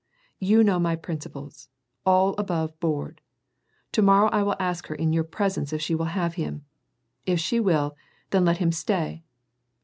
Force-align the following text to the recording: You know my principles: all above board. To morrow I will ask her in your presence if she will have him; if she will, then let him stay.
You 0.39 0.63
know 0.63 0.79
my 0.79 0.95
principles: 0.95 1.69
all 2.07 2.33
above 2.39 2.79
board. 2.79 3.21
To 3.91 4.01
morrow 4.01 4.29
I 4.29 4.41
will 4.41 4.55
ask 4.59 4.87
her 4.87 4.95
in 4.95 5.13
your 5.13 5.23
presence 5.23 5.73
if 5.73 5.81
she 5.83 5.93
will 5.93 6.05
have 6.17 6.33
him; 6.33 6.65
if 7.27 7.39
she 7.39 7.59
will, 7.59 7.95
then 8.31 8.43
let 8.45 8.57
him 8.57 8.71
stay. 8.71 9.21